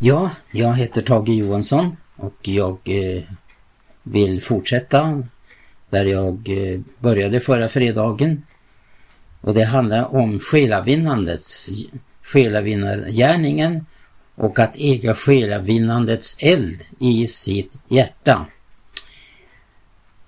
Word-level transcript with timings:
Ja, 0.00 0.30
jag 0.50 0.74
heter 0.74 1.02
Tage 1.02 1.28
Johansson 1.28 1.96
och 2.16 2.48
jag 2.48 2.78
eh, 2.84 3.22
vill 4.02 4.42
fortsätta 4.42 5.22
där 5.90 6.04
jag 6.04 6.48
eh, 6.48 6.80
började 6.98 7.40
förra 7.40 7.68
fredagen. 7.68 8.42
Och 9.40 9.54
det 9.54 9.64
handlar 9.64 10.14
om 10.14 10.38
själavinnandets, 10.38 11.70
själavinnargärningen 12.22 13.86
och 14.34 14.58
att 14.58 14.76
äga 14.78 15.14
själavinnandets 15.14 16.36
eld 16.40 16.80
i 16.98 17.26
sitt 17.26 17.76
hjärta. 17.88 18.46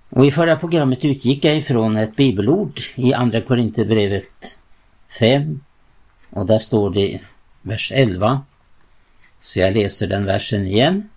Och 0.09 0.27
i 0.27 0.31
förra 0.31 0.57
programmet 0.57 1.05
utgick 1.05 1.45
jag 1.45 1.57
ifrån 1.57 1.97
ett 1.97 2.17
bibelord 2.17 2.81
i 2.95 3.15
Andra 3.15 3.41
Korinthierbrevet 3.41 4.59
5 5.19 5.61
och 6.31 6.47
där 6.47 6.59
står 6.59 6.91
det 6.91 7.21
vers 7.63 7.93
11. 7.95 8.43
Så 9.41 9.61
jag 9.61 9.75
läser 9.75 10.07
den 10.07 10.25
versen 10.25 10.67
igen. 10.67 11.09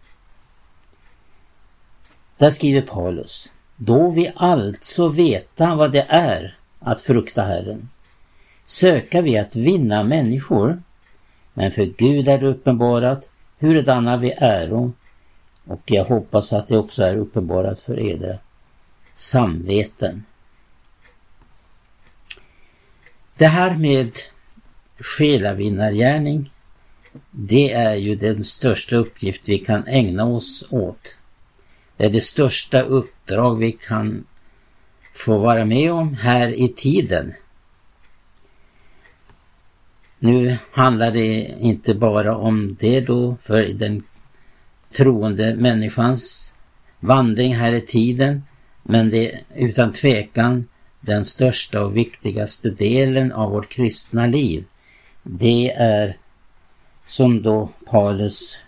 Där 2.38 2.50
skriver 2.50 2.82
Paulus. 2.82 3.52
Då 3.76 4.10
vi 4.10 4.32
alltså 4.36 5.10
veta 5.10 5.76
vad 5.76 5.92
det 5.92 6.06
är 6.10 6.58
att 6.80 7.02
frukta 7.02 7.44
Herren, 7.44 7.90
söka 8.64 9.22
vi 9.22 9.38
att 9.38 9.56
vinna 9.56 10.04
människor, 10.04 10.82
men 11.54 11.72
för 11.72 11.86
Gud 11.86 12.28
är 12.28 12.38
det 12.38 12.48
uppenbarat 12.48 13.30
hurdana 13.60 14.18
vi 14.18 14.32
är 14.32 14.74
och 15.66 15.82
jag 15.86 16.06
hoppas 16.06 16.54
att 16.54 16.68
det 16.68 16.78
också 16.78 17.04
är 17.04 17.16
uppenbarat 17.16 17.80
för 17.80 18.00
edra 18.00 18.38
samveten. 19.14 20.26
Det 23.38 23.48
här 23.48 23.76
med 23.76 24.12
själavinnargärning, 25.00 26.53
det 27.32 27.74
är 27.74 27.96
ju 27.96 28.16
den 28.16 28.44
största 28.44 28.96
uppgift 28.96 29.50
vi 29.50 29.60
kan 29.60 29.88
ägna 29.88 30.26
oss 30.26 30.68
åt. 30.70 31.18
Det 31.98 32.06
är 32.06 32.10
det 32.10 32.22
största 32.22 32.82
uppdrag 32.82 33.56
vi 33.56 33.72
kan 33.72 34.26
få 35.14 35.38
vara 35.38 35.66
med 35.66 35.94
om 35.94 36.14
här 36.14 36.48
i 36.48 36.68
tiden. 36.68 37.34
Nu 40.20 40.58
handlar 40.72 41.12
det 41.12 41.56
inte 41.60 41.94
bara 41.94 42.38
om 42.38 42.78
det 42.80 43.02
då 43.02 43.38
för 43.44 43.64
den 43.64 44.04
troende 44.92 45.56
människans 45.56 46.54
vandring 47.00 47.56
här 47.56 47.74
i 47.74 47.82
tiden, 47.82 48.44
men 48.84 49.10
det 49.10 49.32
är 49.32 49.42
utan 49.56 49.92
tvekan 49.92 50.68
den 51.02 51.26
största 51.26 51.86
och 51.86 51.98
viktigaste 51.98 52.70
delen 52.70 53.32
av 53.32 53.52
vårt 53.52 53.70
kristna 53.70 54.28
liv. 54.28 54.66
Det 55.24 55.72
är 55.72 56.18
som 57.04 57.42
då 57.42 57.70
Paulus 57.86 58.60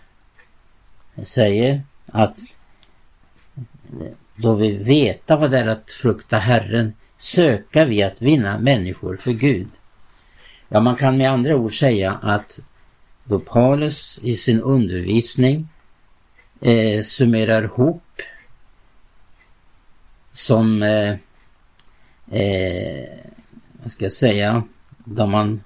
säger 1.22 1.82
att 2.06 2.38
då 4.36 4.54
vi 4.54 4.84
veta 4.84 5.36
vad 5.36 5.50
det 5.50 5.58
är 5.58 5.66
att 5.66 5.90
frukta 5.90 6.38
Herren 6.38 6.92
söka 7.16 7.84
vi 7.84 8.02
att 8.02 8.22
vinna 8.22 8.58
människor 8.58 9.16
för 9.16 9.32
Gud. 9.32 9.68
Ja, 10.68 10.80
man 10.80 10.96
kan 10.96 11.16
med 11.16 11.30
andra 11.30 11.56
ord 11.56 11.78
säga 11.78 12.12
att 12.12 12.58
då 13.24 13.38
Paulus 13.38 14.20
i 14.22 14.36
sin 14.36 14.60
undervisning 14.60 15.68
eh, 16.60 17.02
summerar 17.02 17.62
ihop 17.62 18.02
som 20.32 20.82
eh, 20.82 21.10
eh, 22.40 23.08
vad 23.72 23.90
ska 23.90 24.04
jag 24.04 24.12
säga, 24.12 24.62
då 25.04 25.26
man 25.26 25.62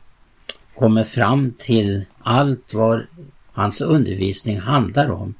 kommer 0.74 1.04
fram 1.04 1.54
till 1.58 2.04
allt 2.22 2.74
vad 2.74 3.06
hans 3.52 3.80
undervisning 3.80 4.60
handlar 4.60 5.10
om 5.10 5.34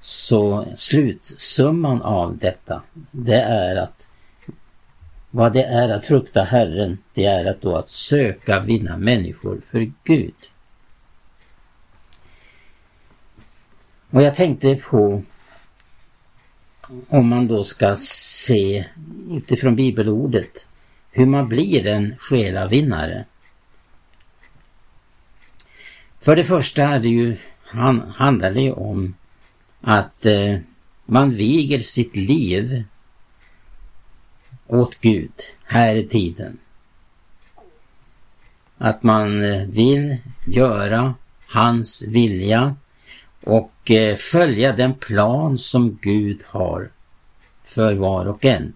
så 0.00 0.66
slutsumman 0.74 2.02
av 2.02 2.38
detta 2.38 2.82
det 3.10 3.40
är 3.40 3.76
att 3.76 4.06
vad 5.30 5.52
det 5.52 5.64
är 5.64 5.88
att 5.88 6.06
frukta 6.06 6.42
Herren 6.42 6.98
det 7.14 7.24
är 7.24 7.44
att 7.44 7.62
då 7.62 7.76
att 7.76 7.88
söka 7.88 8.60
vinna 8.60 8.96
människor 8.96 9.60
för 9.70 9.92
Gud. 10.04 10.34
Och 14.10 14.22
jag 14.22 14.34
tänkte 14.34 14.76
på 14.76 15.22
om 17.08 17.28
man 17.28 17.46
då 17.46 17.64
ska 17.64 17.96
se 17.98 18.84
utifrån 19.30 19.76
bibelordet 19.76 20.66
hur 21.10 21.26
man 21.26 21.48
blir 21.48 21.86
en 21.86 22.14
själavinnare. 22.18 23.24
För 26.20 26.36
det 26.36 26.44
första 26.44 26.82
är 26.82 26.98
det 26.98 27.08
ju, 27.08 27.36
handlar 28.14 28.50
det 28.50 28.72
om 28.72 29.14
att 29.80 30.26
eh, 30.26 30.58
man 31.04 31.30
viger 31.30 31.78
sitt 31.78 32.16
liv 32.16 32.84
åt 34.66 35.00
Gud 35.00 35.32
här 35.64 35.94
i 35.94 36.06
tiden. 36.06 36.58
Att 38.78 39.02
man 39.02 39.44
eh, 39.44 39.66
vill 39.66 40.16
göra 40.46 41.14
hans 41.46 42.02
vilja 42.02 42.76
och 43.40 43.90
eh, 43.90 44.16
följa 44.16 44.72
den 44.72 44.94
plan 44.94 45.58
som 45.58 45.98
Gud 46.02 46.42
har 46.46 46.90
för 47.64 47.94
var 47.94 48.26
och 48.26 48.44
en. 48.44 48.72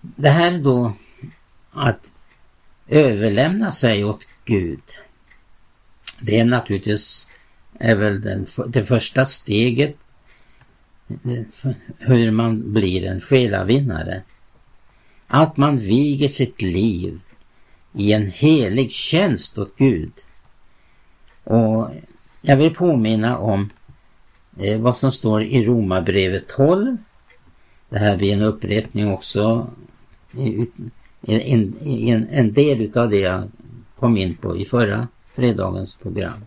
Det 0.00 0.30
här 0.30 0.58
då 0.58 0.92
att 1.72 2.17
överlämna 2.88 3.70
sig 3.70 4.04
åt 4.04 4.28
Gud. 4.44 4.82
Det 6.20 6.40
är 6.40 6.44
naturligtvis 6.44 7.28
är 7.80 7.94
väl 7.94 8.20
den, 8.20 8.46
det 8.66 8.84
första 8.84 9.24
steget 9.24 9.96
eh, 11.08 11.42
hur 11.98 12.30
man 12.30 12.72
blir 12.72 13.06
en 13.06 13.20
själavinnare. 13.20 14.22
Att 15.26 15.56
man 15.56 15.78
viger 15.78 16.28
sitt 16.28 16.62
liv 16.62 17.20
i 17.92 18.12
en 18.12 18.26
helig 18.26 18.92
tjänst 18.92 19.58
åt 19.58 19.76
Gud. 19.76 20.12
Och 21.44 21.90
jag 22.42 22.56
vill 22.56 22.74
påminna 22.74 23.38
om 23.38 23.70
eh, 24.58 24.80
vad 24.80 24.96
som 24.96 25.12
står 25.12 25.42
i 25.42 25.66
Romarbrevet 25.66 26.48
12. 26.48 26.96
Det 27.88 27.98
här 27.98 28.16
blir 28.16 28.32
en 28.32 28.42
upprepning 28.42 29.12
också 29.12 29.70
en, 31.22 31.78
en, 31.80 32.28
en 32.28 32.52
del 32.52 32.80
utav 32.80 33.10
det 33.10 33.18
jag 33.18 33.50
kom 33.96 34.16
in 34.16 34.34
på 34.34 34.56
i 34.56 34.64
förra 34.64 35.08
fredagens 35.34 35.96
program. 35.96 36.44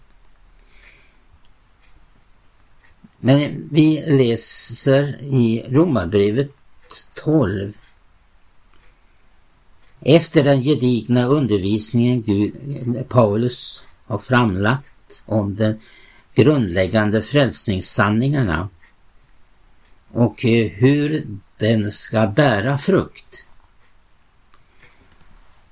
Men 3.19 3.69
vi 3.71 4.03
läser 4.07 5.21
i 5.21 5.65
Romarbrevet 5.69 6.51
12 7.13 7.77
efter 10.01 10.43
den 10.43 10.61
gedigna 10.61 11.25
undervisningen 11.25 12.21
Gud, 12.21 12.53
Paulus 13.09 13.85
har 14.05 14.17
framlagt 14.17 15.23
om 15.25 15.55
de 15.55 15.79
grundläggande 16.35 17.21
frälsningssanningarna 17.21 18.69
och 20.11 20.45
eh, 20.45 20.71
hur 20.71 21.27
den 21.57 21.91
ska 21.91 22.27
bära 22.27 22.77
frukt. 22.77 23.45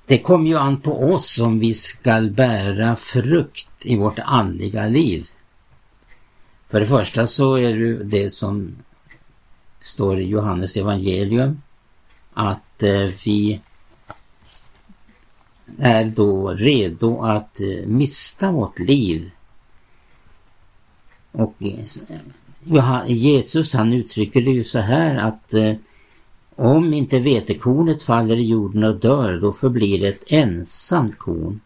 Det 0.10 0.20
kommer 0.20 0.48
ju 0.48 0.58
an 0.58 0.82
på 0.82 1.14
oss 1.14 1.40
om 1.40 1.60
vi 1.60 1.74
skall 1.74 2.32
bära 2.32 2.96
frukt 2.96 3.86
i 3.86 3.96
vårt 3.96 4.20
andliga 4.20 4.88
liv. 4.88 5.28
För 6.70 6.80
det 6.80 6.86
första 6.86 7.28
så 7.28 7.56
är 7.56 7.74
det 7.74 8.04
det 8.04 8.30
som 8.30 8.76
står 9.80 10.20
i 10.20 10.24
Johannes 10.24 10.78
evangelium 10.78 11.62
att 12.34 12.84
eh, 12.84 13.12
vi 13.26 13.62
är 15.80 16.06
då 16.06 16.54
redo 16.54 17.22
att 17.22 17.62
eh, 17.62 17.88
mista 17.88 18.52
vårt 18.52 18.80
liv. 18.80 19.32
Och 21.32 21.56
eh, 21.60 23.04
Jesus 23.08 23.74
han 23.74 23.94
uttrycker 23.94 24.42
det 24.42 24.52
ju 24.52 24.64
så 24.64 24.80
här 24.80 25.16
att 25.16 25.54
om 26.60 26.94
inte 26.94 27.20
vetekornet 27.20 28.04
faller 28.04 28.36
i 28.36 28.46
jorden 28.46 28.84
och 28.84 28.96
dör, 28.96 29.40
då 29.42 29.52
förblir 29.52 30.00
det 30.00 30.08
ett 30.08 30.24
ensamt 30.28 31.18
korn. 31.18 31.60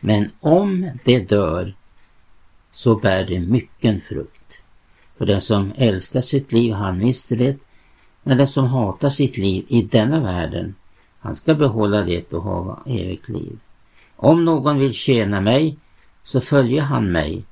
Men 0.00 0.30
om 0.40 0.90
det 1.04 1.18
dör, 1.18 1.74
så 2.70 2.96
bär 2.96 3.24
det 3.24 3.40
mycken 3.40 4.00
frukt. 4.00 4.62
För 5.18 5.26
den 5.26 5.40
som 5.40 5.72
älskar 5.76 6.20
sitt 6.20 6.52
liv, 6.52 6.72
han 6.72 6.98
mister 6.98 7.36
det. 7.36 7.56
Men 8.22 8.36
den 8.36 8.46
som 8.46 8.66
hatar 8.66 9.08
sitt 9.08 9.36
liv 9.36 9.64
i 9.68 9.82
denna 9.82 10.20
världen, 10.20 10.74
han 11.20 11.34
ska 11.34 11.54
behålla 11.54 12.02
det 12.02 12.32
och 12.32 12.42
ha 12.42 12.82
evigt 12.86 13.28
liv. 13.28 13.58
Om 14.16 14.44
någon 14.44 14.78
vill 14.78 14.92
tjäna 14.92 15.40
mig, 15.40 15.76
så 16.22 16.40
följer 16.40 16.82
han 16.82 17.12
mig. 17.12 17.44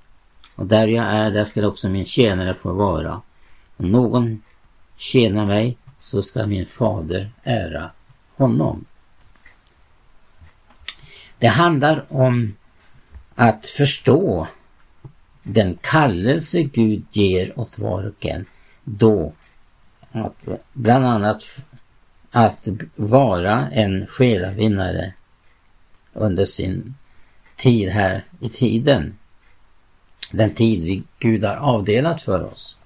Och 0.55 0.67
där 0.67 0.89
jag 0.89 1.05
är, 1.05 1.31
där 1.31 1.45
ska 1.45 1.67
också 1.67 1.89
min 1.89 2.05
tjänare 2.05 2.55
få 2.55 2.73
vara. 2.73 3.21
Om 3.77 3.93
någon 3.93 4.43
tjänar 4.97 5.47
mig, 5.47 5.79
så 5.99 6.23
ska 6.23 6.47
min 6.47 6.67
fader 6.67 7.31
ära 7.43 7.91
honom. 8.37 8.85
Det 11.39 11.47
handlar 11.47 12.05
om 12.09 12.57
att 13.35 13.67
förstå 13.67 14.47
den 15.43 15.79
kallelse 15.81 16.63
Gud 16.63 17.05
ger 17.11 17.59
åt 17.61 17.79
var 17.79 18.07
och 18.07 18.27
en 18.27 18.47
då 18.85 19.33
att 20.13 20.49
bland 20.73 21.07
annat 21.07 21.67
att 22.31 22.69
vara 22.97 23.69
en 23.71 24.07
själavinnare 24.07 25.13
under 26.13 26.45
sin 26.45 26.95
tid 27.57 27.89
här 27.89 28.25
i 28.41 28.49
tiden. 28.49 29.19
Den 30.33 30.55
tid 30.55 30.85
vi 30.85 31.03
Gud 31.19 31.45
har 31.45 31.57
avdelat 31.57 32.23
för 32.23 32.45
oss. 32.45 32.79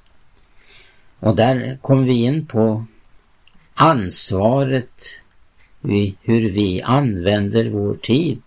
Och 1.20 1.36
där 1.36 1.78
kommer 1.82 2.02
vi 2.02 2.22
in 2.22 2.46
på 2.46 2.84
ansvaret, 3.80 5.20
hur 6.22 6.50
vi 6.50 6.82
använder 6.82 7.70
vår 7.70 7.94
tid. 7.94 8.42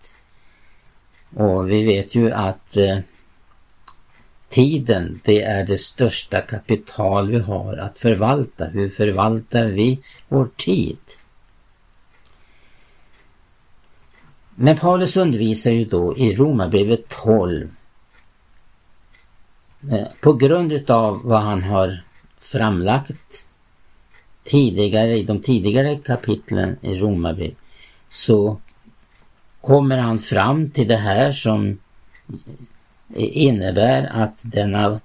Och 1.34 1.70
vi 1.70 1.84
vet 1.84 2.14
ju 2.14 2.32
att 2.32 2.76
eh, 2.76 2.98
tiden, 4.48 5.20
det 5.24 5.42
är 5.42 5.66
det 5.66 5.78
största 5.78 6.40
kapital 6.40 7.30
vi 7.30 7.38
har 7.38 7.76
att 7.76 8.00
förvalta. 8.00 8.64
Hur 8.64 8.88
förvaltar 8.88 9.66
vi 9.66 10.02
vår 10.28 10.48
tid? 10.56 10.98
Men 14.54 14.76
Paulus 14.76 15.16
undervisar 15.16 15.70
ju 15.70 15.84
då 15.84 16.16
i 16.16 16.36
Romarbrevet 16.36 17.08
12 17.08 17.70
eh, 19.90 20.06
på 20.20 20.32
grund 20.32 20.72
utav 20.72 21.20
vad 21.24 21.42
han 21.42 21.62
har 21.62 22.02
framlagt 22.38 23.46
tidigare 24.44 25.18
i 25.18 25.22
de 25.22 25.40
tidigare 25.40 25.96
kapitlen 25.96 26.76
i 26.82 26.94
Romarbrevet 26.94 27.56
så 28.08 28.60
kommer 29.60 29.98
han 29.98 30.18
fram 30.18 30.70
till 30.70 30.88
det 30.88 30.96
här 30.96 31.30
som 31.30 31.78
innebär 33.16 34.10
att 34.22 34.52
denna 34.52 35.00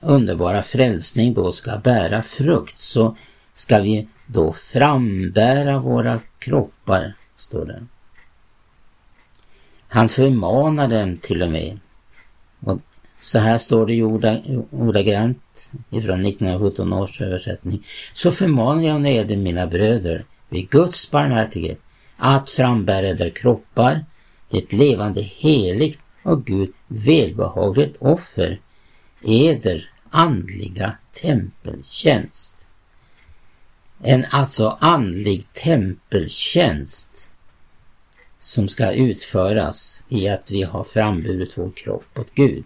underbara 0.00 0.62
frälsning 0.62 1.34
då 1.34 1.52
ska 1.52 1.76
bära 1.76 2.22
frukt 2.22 2.78
så 2.78 3.16
ska 3.52 3.78
vi 3.78 4.08
då 4.26 4.52
frambära 4.52 5.78
våra 5.78 6.20
kroppar, 6.38 7.14
står 7.36 7.66
det. 7.66 7.86
Han 9.88 10.08
förmanar 10.08 10.88
dem 10.88 11.16
till 11.16 11.42
och 11.42 11.50
med. 11.50 11.78
Och 12.60 12.80
så 13.26 13.38
här 13.38 13.58
står 13.58 13.86
det 13.86 13.94
ju 13.94 14.04
ordagrant 14.70 15.70
ifrån 15.90 16.26
1917 16.26 16.92
års 16.92 17.20
översättning. 17.20 17.86
Så 18.12 18.30
förmanar 18.30 18.82
jag 18.82 19.06
eder 19.06 19.36
mina 19.36 19.66
bröder 19.66 20.24
vid 20.48 20.70
Guds 20.70 21.10
barmhärtighet 21.10 21.78
att 22.16 22.50
frambära 22.50 23.08
eder 23.08 23.30
kroppar, 23.30 24.04
det 24.50 24.72
levande 24.72 25.22
heligt 25.22 26.00
och 26.22 26.44
Gud 26.44 26.72
välbehagligt 26.86 27.96
offer, 27.98 28.60
eder 29.22 29.90
andliga 30.10 30.96
tempeltjänst. 31.22 32.68
En 34.02 34.26
alltså 34.30 34.78
andlig 34.80 35.52
tempeltjänst 35.52 37.30
som 38.38 38.68
ska 38.68 38.92
utföras 38.92 40.04
i 40.08 40.28
att 40.28 40.50
vi 40.50 40.62
har 40.62 40.84
framburit 40.84 41.58
vår 41.58 41.70
kropp 41.70 42.18
åt 42.18 42.34
Gud. 42.34 42.64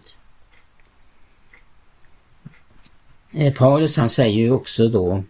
Eh, 3.19 3.20
Eh, 3.33 3.53
Paulus 3.53 3.97
han 3.97 4.09
säger 4.09 4.39
ju 4.39 4.51
också 4.51 4.87
då 4.87 5.23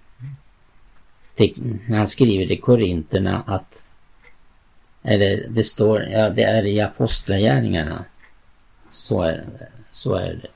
när 1.85 1.97
han 1.97 2.07
skriver 2.07 2.47
till 2.47 2.61
Korinterna 2.61 3.43
att 3.47 3.91
eller 5.03 5.47
det 5.49 5.63
står, 5.63 6.01
ja 6.01 6.29
det 6.29 6.43
är 6.43 6.65
i 6.65 6.81
Apostlagärningarna. 6.81 8.05
Så 8.89 9.21
är 9.21 9.45
det. 9.59 9.67
Så 9.91 10.15
är 10.15 10.33
det. 10.33 10.47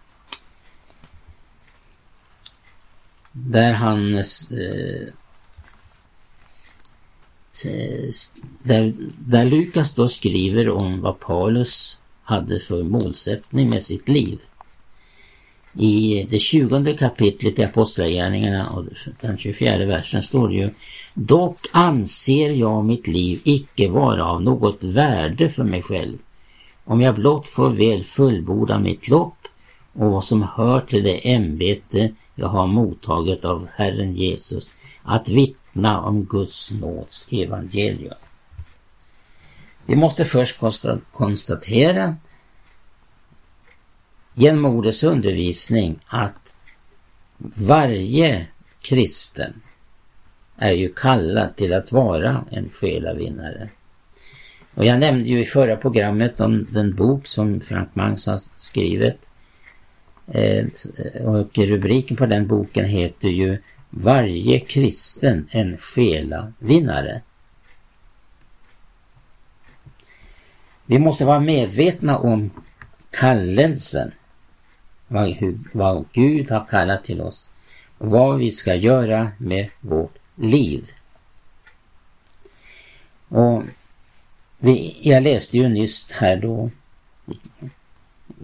Där 3.32 3.74
han 3.74 4.16
eh, 4.16 4.24
där, 8.64 8.94
där 9.20 9.46
Lukas 9.46 9.96
då 9.96 10.08
skriver 10.08 10.70
om 10.70 11.02
vad 11.02 11.20
Paulus 11.20 12.00
hade 12.24 12.60
för 12.60 12.84
målsättning 12.84 13.70
med 13.70 13.84
sitt 13.84 14.08
liv. 14.08 14.40
I 15.78 16.28
det 16.30 16.40
tjugonde 16.40 16.94
kapitlet 16.94 17.60
i 17.60 17.64
Apostlagärningarna 17.64 18.70
och 18.70 18.86
den 19.22 19.38
24 19.38 19.86
versen 19.86 20.24
står 20.24 20.48
det 20.48 20.56
ju 20.56 20.70
Dock 21.14 21.60
anser 21.72 22.50
jag 22.50 22.86
mitt 22.86 23.08
liv 23.08 23.42
icke 23.44 23.90
vara 23.90 24.26
av 24.26 24.42
något 24.42 24.84
värde 24.84 25.50
för 25.50 25.64
mig 25.64 25.82
själv 25.82 26.18
om 26.84 27.02
jag 27.02 27.16
blott 27.16 27.48
får 27.48 27.70
väl 27.70 28.04
fullborda 28.04 28.80
mitt 28.80 29.08
lopp 29.08 29.38
och 29.94 30.12
vad 30.12 30.24
som 30.24 30.48
hör 30.56 30.80
till 30.80 31.04
det 31.04 31.34
ämbete 31.34 32.12
jag 32.36 32.48
har 32.48 32.68
mottagit 32.68 33.46
av 33.46 33.68
Herren 33.76 34.16
Jesus 34.16 34.72
att 35.04 35.30
vittna 35.30 36.02
om 36.02 36.26
Guds 36.26 36.72
nåds 36.72 37.28
evangelium. 37.32 38.14
Vi 39.86 39.96
måste 39.96 40.26
först 40.26 40.60
konstatera 41.12 42.16
genom 44.36 44.66
ordets 44.66 45.04
undervisning 45.04 46.00
att 46.06 46.58
varje 47.38 48.48
kristen 48.82 49.62
är 50.58 50.72
ju 50.72 50.94
kallad 50.94 51.56
till 51.56 51.74
att 51.74 51.92
vara 51.92 52.46
en 52.52 52.70
själavinnare. 52.70 53.70
Och 54.74 54.86
jag 54.86 55.00
nämnde 55.00 55.30
ju 55.30 55.42
i 55.42 55.46
förra 55.46 55.78
programmet 55.78 56.40
om 56.40 56.68
den 56.72 56.96
bok 56.96 57.28
som 57.28 57.60
Frank 57.60 57.96
Mangs 57.96 58.28
har 58.28 58.40
skrivit. 58.58 59.28
Eh, 60.28 60.66
och 61.26 61.58
rubriken 61.58 62.18
på 62.18 62.26
den 62.26 62.48
boken 62.48 62.86
heter 62.86 63.30
ju 63.30 63.58
Varje 63.90 64.60
kristen 64.60 65.48
en 65.52 65.78
själavinnare. 65.78 67.22
Vi 70.86 71.00
måste 71.00 71.26
vara 71.26 71.40
medvetna 71.40 72.18
om 72.18 72.50
kallelsen 73.12 74.12
vad, 75.08 75.30
hur, 75.30 75.58
vad 75.72 76.06
Gud 76.14 76.52
har 76.52 76.66
kallat 76.66 77.04
till 77.04 77.22
oss 77.22 77.50
och 77.98 78.10
vad 78.10 78.38
vi 78.38 78.52
ska 78.52 78.76
göra 78.76 79.32
med 79.38 79.70
vårt 79.80 80.18
liv. 80.36 80.92
Och 83.28 83.64
vi, 84.58 84.98
jag 85.02 85.24
läste 85.24 85.58
ju 85.58 85.70
nyss 85.70 86.12
här 86.12 86.38
då 86.38 86.70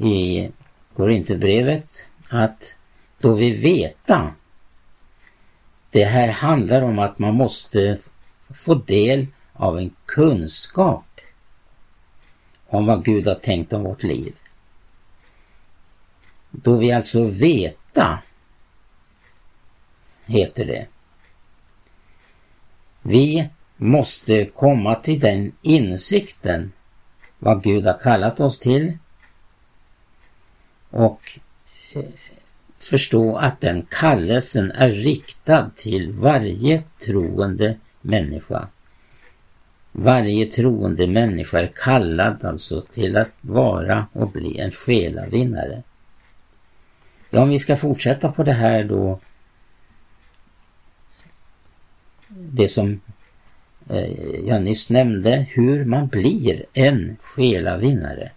i 0.07 0.49
Korinthierbrevet 0.95 2.05
att 2.29 2.77
då 3.19 3.33
vi 3.33 3.51
veta 3.51 4.33
det 5.91 6.05
här 6.05 6.27
handlar 6.27 6.81
om 6.81 6.99
att 6.99 7.19
man 7.19 7.35
måste 7.35 7.99
få 8.49 8.73
del 8.73 9.27
av 9.53 9.77
en 9.77 9.91
kunskap 10.05 11.05
om 12.67 12.85
vad 12.85 13.05
Gud 13.05 13.27
har 13.27 13.35
tänkt 13.35 13.73
om 13.73 13.83
vårt 13.83 14.03
liv. 14.03 14.35
Då 16.51 16.75
vi 16.75 16.91
alltså 16.91 17.25
veta, 17.25 18.19
heter 20.25 20.65
det. 20.65 20.87
Vi 23.01 23.49
måste 23.77 24.45
komma 24.45 24.95
till 24.95 25.19
den 25.19 25.51
insikten 25.61 26.71
vad 27.39 27.63
Gud 27.63 27.85
har 27.85 27.97
kallat 27.97 28.39
oss 28.39 28.59
till 28.59 28.97
och 30.89 31.39
eh, 31.93 32.03
förstå 32.79 33.37
att 33.37 33.61
den 33.61 33.85
kallelsen 33.89 34.71
är 34.71 34.91
riktad 34.91 35.71
till 35.75 36.11
varje 36.11 36.83
troende 37.05 37.77
människa. 38.01 38.67
Varje 39.91 40.45
troende 40.45 41.07
människa 41.07 41.59
är 41.59 41.71
kallad 41.75 42.45
alltså 42.45 42.81
till 42.81 43.17
att 43.17 43.31
vara 43.41 44.07
och 44.13 44.31
bli 44.31 44.59
en 44.59 44.71
själavinnare. 44.71 45.83
Ja, 47.33 47.41
om 47.41 47.49
vi 47.49 47.59
ska 47.59 47.77
fortsätta 47.77 48.31
på 48.31 48.43
det 48.43 48.53
här 48.53 48.83
då. 48.83 49.19
Det 52.27 52.67
som 52.67 53.01
eh, 53.89 54.11
jag 54.45 54.63
nyss 54.63 54.89
nämnde, 54.89 55.45
hur 55.49 55.85
man 55.85 56.07
blir 56.07 56.65
en 56.73 57.17
själavinnare. 57.19 58.31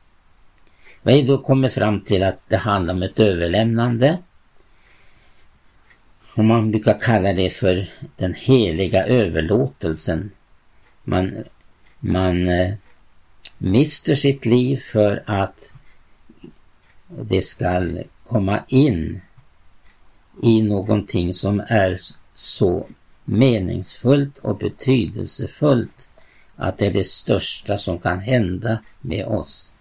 Vi 1.02 1.22
då 1.22 1.38
kommer 1.38 1.68
fram 1.68 2.00
till 2.00 2.22
att 2.22 2.38
det 2.48 2.56
handlar 2.56 2.94
om 2.94 3.02
ett 3.02 3.20
överlämnande. 3.20 4.18
Och 6.34 6.44
man 6.44 6.70
brukar 6.70 7.00
kalla 7.00 7.32
det 7.32 7.50
för 7.50 7.88
den 8.16 8.34
heliga 8.34 9.06
överlåtelsen. 9.06 10.30
Man, 11.04 11.44
man 11.98 12.48
eh, 12.48 12.74
mister 13.58 14.14
sitt 14.14 14.46
liv 14.46 14.76
för 14.76 15.22
att 15.26 15.74
det 17.08 17.42
ska 17.42 17.82
komma 18.24 18.64
in 18.68 19.20
i 20.42 20.62
någonting 20.62 21.34
som 21.34 21.60
är 21.68 21.98
så 22.34 22.86
meningsfullt 23.24 24.38
och 24.38 24.58
betydelsefullt 24.58 26.08
att 26.56 26.78
det 26.78 26.86
är 26.86 26.92
det 26.92 27.06
största 27.06 27.78
som 27.78 27.98
kan 27.98 28.20
hända 28.20 28.78
med 29.00 29.26
oss. 29.26 29.74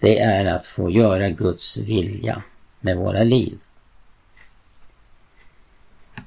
det 0.00 0.18
är 0.18 0.44
att 0.44 0.64
få 0.64 0.90
göra 0.90 1.30
Guds 1.30 1.76
vilja 1.76 2.42
med 2.80 2.96
våra 2.96 3.22
liv. 3.22 3.58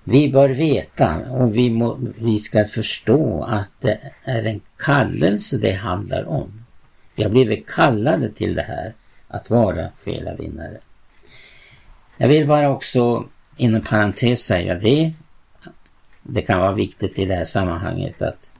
Vi 0.03 0.31
bör 0.31 0.49
veta 0.49 1.19
och 1.29 1.57
vi, 1.57 1.69
må, 1.69 1.97
vi 2.17 2.37
ska 2.37 2.65
förstå 2.65 3.43
att 3.43 3.71
det 3.79 3.99
är 4.23 4.43
en 4.43 4.61
kallelse 4.77 5.57
det 5.57 5.73
handlar 5.73 6.27
om. 6.27 6.65
Vi 7.15 7.23
har 7.23 7.29
blivit 7.29 7.69
kallade 7.69 8.29
till 8.29 8.55
det 8.55 8.61
här, 8.61 8.93
att 9.27 9.49
vara 9.49 9.89
själavinnare. 10.05 10.77
Jag 12.21 12.27
vill 12.27 12.47
bara 12.47 12.69
också 12.69 13.25
inom 13.57 13.81
parentes 13.81 14.45
säga 14.45 14.75
det. 14.75 15.13
Det 16.23 16.41
kan 16.41 16.59
vara 16.59 16.73
viktigt 16.73 17.19
i 17.19 17.25
det 17.25 17.35
här 17.35 17.43
sammanhanget 17.43 18.21
att 18.21 18.51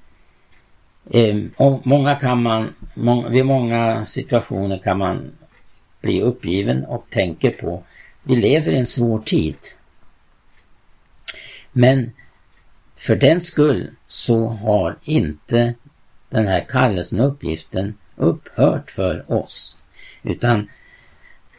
eh, 1.12 1.36
många 1.84 2.16
kan 2.16 2.42
man, 2.42 2.74
må, 2.94 3.30
vid 3.30 3.46
många 3.46 4.06
situationer 4.06 4.78
kan 4.78 4.98
man 4.98 5.32
bli 6.02 6.22
uppgiven 6.22 6.86
och 6.86 7.06
tänker 7.10 7.52
på 7.52 7.84
vi 8.24 8.36
lever 8.36 8.72
i 8.72 8.78
en 8.78 8.88
svår 8.88 9.20
tid. 9.20 9.58
Men 11.72 12.12
för 12.96 13.16
den 13.16 13.42
skull 13.42 13.90
så 14.08 14.48
har 14.48 14.98
inte 15.04 15.74
den 16.30 16.48
här 16.48 16.66
kallelsen 16.70 17.20
och 17.20 17.28
uppgiften 17.28 17.98
upphört 18.16 18.92
för 18.92 19.32
oss. 19.32 19.78
Utan 20.24 20.68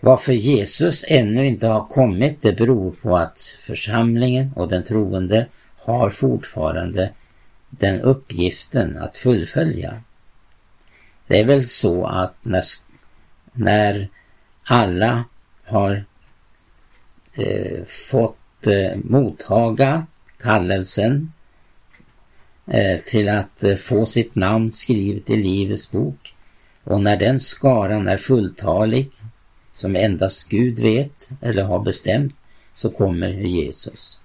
varför 0.05 0.33
Jesus 0.33 1.05
ännu 1.09 1.47
inte 1.47 1.67
har 1.67 1.85
kommit 1.85 2.43
det 2.43 2.53
beror 2.53 2.91
på 2.91 3.17
att 3.17 3.39
församlingen 3.39 4.53
och 4.57 4.69
den 4.69 4.83
troende 4.83 5.47
har 5.77 6.11
fortfarande 6.11 7.13
den 7.71 8.01
uppgiften 8.01 8.99
att 8.99 9.17
fullfölja. 9.17 10.03
Det 11.27 11.41
är 11.41 11.45
väl 11.45 11.69
så 11.69 12.07
att 12.07 12.45
när, 12.45 12.63
när 13.53 14.09
alla 14.65 15.25
har 15.65 16.05
eh, 17.35 17.85
fått 17.87 18.67
eh, 18.67 18.97
mottaga 19.05 20.07
kallelsen 20.41 21.33
eh, 22.67 23.01
till 23.01 23.29
att 23.29 23.65
eh, 23.65 23.75
få 23.75 24.07
sitt 24.07 24.35
namn 24.35 24.73
skrivet 24.73 25.31
i 25.31 25.37
Livets 25.37 25.91
bok 25.91 26.35
och 26.85 27.01
när 27.01 27.17
den 27.17 27.41
skaran 27.41 28.09
är 28.09 28.17
fulltalig 28.17 29.11
som 29.73 29.97
endast 29.97 30.49
Gud 30.49 30.79
vet 30.79 31.31
eller 31.41 31.63
har 31.63 31.79
bestämt 31.81 32.35
så 32.73 32.91
kommer 32.91 33.29
Jesus. 33.29 34.21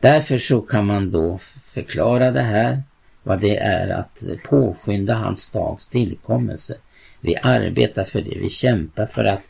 Därför 0.00 0.38
så 0.38 0.60
kan 0.60 0.86
man 0.86 1.10
då 1.10 1.38
förklara 1.74 2.30
det 2.30 2.42
här, 2.42 2.82
vad 3.22 3.40
det 3.40 3.56
är 3.56 3.88
att 3.88 4.22
påskynda 4.44 5.14
hans 5.14 5.50
dags 5.50 5.86
tillkommelse. 5.86 6.76
Vi 7.20 7.36
arbetar 7.36 8.04
för 8.04 8.20
det, 8.20 8.38
vi 8.38 8.48
kämpar 8.48 9.06
för 9.06 9.24
att 9.24 9.42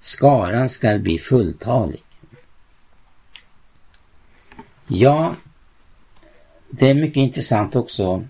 skaran 0.00 0.68
ska 0.68 0.98
bli 0.98 1.18
fulltalig. 1.18 2.02
Ja, 4.86 5.34
det 6.70 6.90
är 6.90 6.94
mycket 6.94 7.16
intressant 7.16 7.76
också 7.76 8.24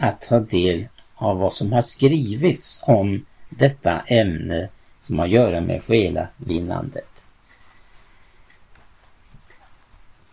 att 0.00 0.20
ta 0.20 0.40
del 0.40 0.88
av 1.14 1.38
vad 1.38 1.52
som 1.52 1.72
har 1.72 1.82
skrivits 1.82 2.82
om 2.86 3.26
detta 3.50 4.00
ämne 4.00 4.68
som 5.08 5.18
har 5.18 5.26
att 5.26 5.32
göra 5.32 5.60
med 5.60 5.82
själavinnandet. 5.82 7.24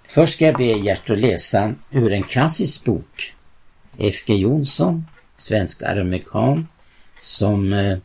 Först 0.08 0.34
ska 0.34 0.46
jag 0.46 0.58
be 0.58 0.64
Gert 0.64 1.10
att 1.10 1.20
läsa 1.20 1.74
ur 1.92 2.12
en 2.12 2.24
klassisk 2.24 2.86
bok. 2.86 3.34
F.G. 3.98 4.36
Jonsson, 4.36 5.06
svensk 5.36 5.84
amerikan, 5.84 6.68
som 7.20 7.74
eh, 7.74 7.98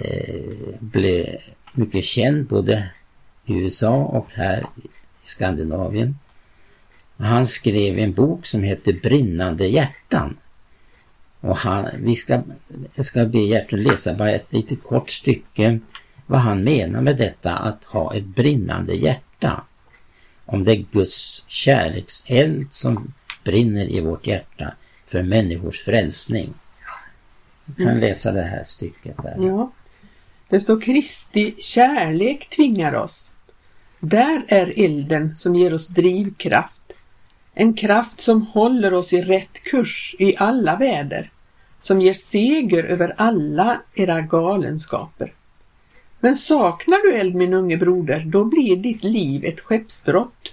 eh, 0.00 0.74
blev 0.80 1.36
mycket 1.72 2.04
känd 2.04 2.46
både 2.46 2.90
i 3.46 3.54
USA 3.54 3.96
och 3.96 4.26
här 4.32 4.66
i 4.82 4.88
Skandinavien. 5.22 6.18
Han 7.16 7.46
skrev 7.46 7.98
en 7.98 8.12
bok 8.12 8.46
som 8.46 8.62
heter 8.62 8.92
Brinnande 8.92 9.66
hjärtan. 9.66 10.36
Och 11.42 11.56
han, 11.56 11.88
vi 11.98 12.14
ska, 12.14 12.42
ska 12.98 13.24
be 13.24 13.38
Gertrud 13.38 13.86
läsa 13.86 14.14
bara 14.14 14.30
ett 14.30 14.52
litet 14.52 14.82
kort 14.82 15.10
stycke 15.10 15.78
vad 16.26 16.40
han 16.40 16.64
menar 16.64 17.00
med 17.00 17.16
detta 17.16 17.52
att 17.56 17.84
ha 17.84 18.14
ett 18.14 18.24
brinnande 18.24 18.94
hjärta. 18.94 19.64
Om 20.44 20.64
det 20.64 20.72
är 20.72 20.84
Guds 20.92 21.44
kärlekseld 21.46 22.72
som 22.72 23.12
brinner 23.44 23.90
i 23.90 24.00
vårt 24.00 24.26
hjärta 24.26 24.74
för 25.06 25.22
människors 25.22 25.80
frälsning. 25.80 26.54
Du 27.64 27.74
kan 27.74 27.88
mm. 27.92 28.00
läsa 28.00 28.32
det 28.32 28.42
här 28.42 28.62
stycket 28.64 29.22
där. 29.22 29.36
Ja. 29.40 29.72
Det 30.48 30.60
står 30.60 30.80
Kristi 30.80 31.54
kärlek 31.58 32.50
tvingar 32.50 32.94
oss. 32.94 33.34
Där 34.00 34.44
är 34.48 34.72
elden 34.76 35.36
som 35.36 35.54
ger 35.54 35.74
oss 35.74 35.88
drivkraft 35.88 36.82
en 37.54 37.74
kraft 37.74 38.20
som 38.20 38.42
håller 38.42 38.94
oss 38.94 39.12
i 39.12 39.22
rätt 39.22 39.62
kurs 39.64 40.16
i 40.18 40.36
alla 40.36 40.76
väder, 40.76 41.30
som 41.82 42.00
ger 42.00 42.14
seger 42.14 42.84
över 42.84 43.14
alla 43.16 43.80
era 43.94 44.20
galenskaper. 44.20 45.32
Men 46.20 46.36
saknar 46.36 47.02
du 47.02 47.12
eld 47.12 47.34
min 47.34 47.54
unge 47.54 47.76
broder, 47.76 48.24
då 48.26 48.44
blir 48.44 48.76
ditt 48.76 49.04
liv 49.04 49.44
ett 49.44 49.60
skeppsbrott. 49.60 50.52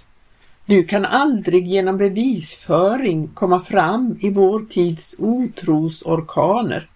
Du 0.66 0.84
kan 0.84 1.04
aldrig 1.04 1.66
genom 1.66 1.98
bevisföring 1.98 3.28
komma 3.28 3.60
fram 3.60 4.18
i 4.20 4.30
vår 4.30 4.60
tids 4.60 5.16
otrosorkaner. 5.18 6.88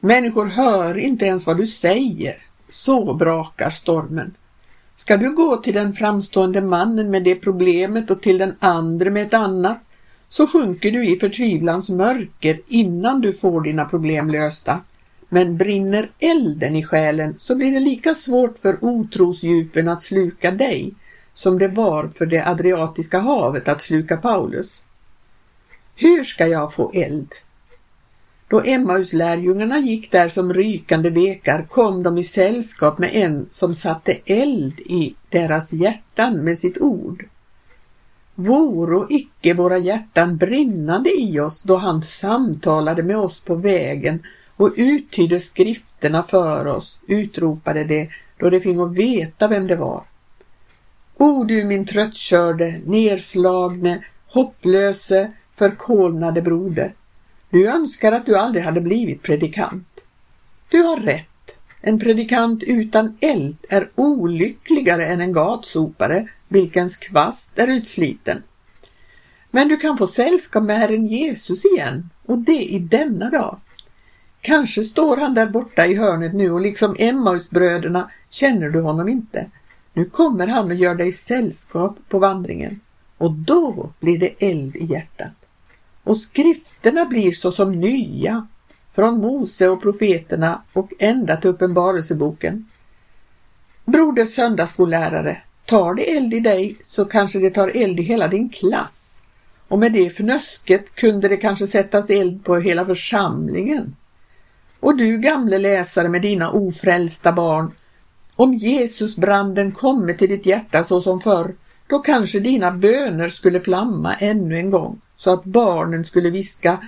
Människor 0.00 0.46
hör 0.46 0.98
inte 0.98 1.26
ens 1.26 1.46
vad 1.46 1.56
du 1.56 1.66
säger, 1.66 2.42
så 2.68 3.14
brakar 3.14 3.70
stormen. 3.70 4.34
Ska 4.96 5.16
du 5.16 5.34
gå 5.34 5.56
till 5.56 5.74
den 5.74 5.92
framstående 5.92 6.60
mannen 6.60 7.10
med 7.10 7.24
det 7.24 7.34
problemet 7.34 8.10
och 8.10 8.22
till 8.22 8.38
den 8.38 8.54
andra 8.60 9.10
med 9.10 9.26
ett 9.26 9.34
annat, 9.34 9.78
så 10.28 10.46
sjunker 10.46 10.90
du 10.90 11.06
i 11.06 11.16
förtvivlans 11.16 11.90
mörker 11.90 12.60
innan 12.66 13.20
du 13.20 13.32
får 13.32 13.60
dina 13.60 13.84
problem 13.84 14.28
lösta. 14.28 14.80
Men 15.28 15.56
brinner 15.56 16.10
elden 16.18 16.76
i 16.76 16.84
själen 16.84 17.34
så 17.38 17.56
blir 17.56 17.72
det 17.72 17.80
lika 17.80 18.14
svårt 18.14 18.58
för 18.58 18.84
otrosdjupen 18.84 19.88
att 19.88 20.02
sluka 20.02 20.50
dig 20.50 20.94
som 21.34 21.58
det 21.58 21.68
var 21.68 22.08
för 22.08 22.26
det 22.26 22.48
Adriatiska 22.48 23.18
havet 23.18 23.68
att 23.68 23.82
sluka 23.82 24.16
Paulus. 24.16 24.82
Hur 25.96 26.24
ska 26.24 26.46
jag 26.46 26.74
få 26.74 26.92
eld? 26.94 27.32
Då 28.48 28.62
Emmaus 28.64 29.12
lärjungarna 29.12 29.78
gick 29.78 30.12
där 30.12 30.28
som 30.28 30.54
rykande 30.54 31.10
vekar 31.10 31.66
kom 31.70 32.02
de 32.02 32.18
i 32.18 32.24
sällskap 32.24 32.98
med 32.98 33.10
en 33.16 33.46
som 33.50 33.74
satte 33.74 34.18
eld 34.24 34.80
i 34.80 35.14
deras 35.28 35.72
hjärtan 35.72 36.44
med 36.44 36.58
sitt 36.58 36.78
ord. 36.78 37.24
Voro 38.40 39.06
icke 39.10 39.54
våra 39.54 39.78
hjärtan 39.78 40.36
brinnande 40.36 41.10
i 41.20 41.40
oss 41.40 41.62
då 41.62 41.76
han 41.76 42.02
samtalade 42.02 43.02
med 43.02 43.16
oss 43.18 43.40
på 43.40 43.54
vägen 43.54 44.22
och 44.56 44.74
uttydde 44.76 45.40
skrifterna 45.40 46.22
för 46.22 46.66
oss, 46.66 46.98
utropade 47.06 47.84
det 47.84 48.08
då 48.36 48.50
de 48.50 48.60
fingo 48.60 48.84
veta 48.84 49.48
vem 49.48 49.66
det 49.66 49.76
var. 49.76 50.02
O 51.16 51.44
du 51.44 51.64
min 51.64 51.86
tröttkörde, 51.86 52.80
nerslagne, 52.86 54.04
hopplöse, 54.26 55.32
förkolnade 55.50 56.42
broder. 56.42 56.94
Du 57.50 57.68
önskar 57.68 58.12
att 58.12 58.26
du 58.26 58.36
aldrig 58.36 58.64
hade 58.64 58.80
blivit 58.80 59.22
predikant. 59.22 60.04
Du 60.68 60.82
har 60.82 60.96
rätt. 60.96 61.58
En 61.80 61.98
predikant 61.98 62.62
utan 62.62 63.16
eld 63.20 63.56
är 63.68 63.90
olyckligare 63.94 65.06
än 65.06 65.20
en 65.20 65.32
gatsopare 65.32 66.28
vilkens 66.48 66.96
kvast 66.96 67.58
är 67.58 67.68
utsliten. 67.68 68.42
Men 69.50 69.68
du 69.68 69.76
kan 69.76 69.98
få 69.98 70.06
sällskap 70.06 70.62
med 70.62 70.78
Herren 70.78 71.06
Jesus 71.06 71.64
igen 71.64 72.10
och 72.26 72.38
det 72.38 72.64
i 72.64 72.78
denna 72.78 73.30
dag. 73.30 73.58
Kanske 74.40 74.84
står 74.84 75.16
han 75.16 75.34
där 75.34 75.46
borta 75.46 75.86
i 75.86 75.94
hörnet 75.94 76.34
nu 76.34 76.50
och 76.50 76.60
liksom 76.60 76.96
Emmausbröderna 76.98 78.10
känner 78.30 78.68
du 78.68 78.80
honom 78.80 79.08
inte. 79.08 79.46
Nu 79.92 80.04
kommer 80.04 80.46
han 80.46 80.66
och 80.66 80.74
gör 80.74 80.94
dig 80.94 81.12
sällskap 81.12 81.96
på 82.08 82.18
vandringen 82.18 82.80
och 83.18 83.32
då 83.32 83.92
blir 84.00 84.18
det 84.18 84.34
eld 84.38 84.76
i 84.76 84.84
hjärtat 84.84 85.32
och 86.08 86.16
skrifterna 86.16 87.04
blir 87.04 87.32
såsom 87.32 87.72
nya 87.72 88.46
från 88.92 89.20
Mose 89.20 89.68
och 89.68 89.82
profeterna 89.82 90.62
och 90.72 90.92
ända 90.98 91.36
till 91.36 91.50
Uppenbarelseboken. 91.50 92.66
Broder 93.84 94.24
söndagsskollärare, 94.24 95.42
tar 95.68 95.94
det 95.94 96.16
eld 96.16 96.34
i 96.34 96.40
dig 96.40 96.76
så 96.84 97.04
kanske 97.04 97.38
det 97.38 97.50
tar 97.50 97.68
eld 97.68 98.00
i 98.00 98.02
hela 98.02 98.28
din 98.28 98.48
klass. 98.48 99.22
Och 99.68 99.78
med 99.78 99.92
det 99.92 100.06
fnösket 100.06 100.94
kunde 100.94 101.28
det 101.28 101.36
kanske 101.36 101.66
sättas 101.66 102.10
eld 102.10 102.44
på 102.44 102.56
hela 102.56 102.84
församlingen. 102.84 103.96
Och 104.80 104.96
du 104.96 105.18
gamle 105.18 105.58
läsare 105.58 106.08
med 106.08 106.22
dina 106.22 106.50
ofrälsta 106.50 107.32
barn, 107.32 107.72
om 108.36 108.54
Jesusbranden 108.54 109.72
kommer 109.72 110.14
till 110.14 110.28
ditt 110.28 110.46
hjärta 110.46 110.84
så 110.84 111.00
som 111.00 111.20
förr, 111.20 111.54
då 111.86 111.98
kanske 111.98 112.40
dina 112.40 112.70
böner 112.70 113.28
skulle 113.28 113.60
flamma 113.60 114.14
ännu 114.14 114.56
en 114.56 114.70
gång 114.70 115.00
så 115.16 115.32
att 115.32 115.44
barnen 115.44 116.04
skulle 116.04 116.30
viska 116.30 116.78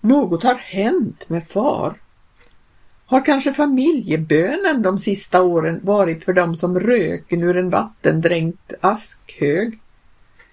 något 0.00 0.42
har 0.42 0.54
hänt 0.54 1.28
med 1.28 1.48
far. 1.48 1.94
Har 3.10 3.24
kanske 3.24 3.52
familjebönen 3.52 4.82
de 4.82 4.98
sista 4.98 5.42
åren 5.42 5.80
varit 5.82 6.24
för 6.24 6.32
dem 6.32 6.56
som 6.56 6.80
röken 6.80 7.42
ur 7.42 7.56
en 7.56 7.68
vattendränkt 7.68 8.72
askhög? 8.80 9.78